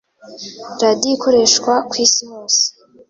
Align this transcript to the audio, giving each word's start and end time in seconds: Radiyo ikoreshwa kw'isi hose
Radiyo 0.81 1.09
ikoreshwa 1.15 1.73
kw'isi 1.89 2.23
hose 2.31 2.63